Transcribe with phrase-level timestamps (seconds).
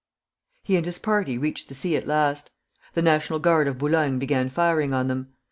[0.63, 2.49] He and his party reached the sea at last.
[2.95, 5.33] The National Guard of Boulogne began firing on them.